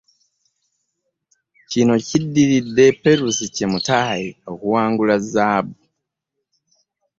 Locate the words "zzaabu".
5.23-5.75